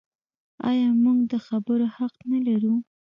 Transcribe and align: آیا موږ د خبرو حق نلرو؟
آیا 0.69 0.89
موږ 1.03 1.17
د 1.31 1.33
خبرو 1.45 1.87
حق 1.95 2.15
نلرو؟ 2.29 2.75